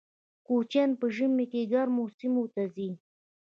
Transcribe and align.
کوچیان 0.45 0.91
په 0.99 1.05
ژمي 1.15 1.45
کې 1.51 1.69
ګرمو 1.71 2.03
سیمو 2.17 2.43
ته 2.53 2.63
ځي 2.75 2.89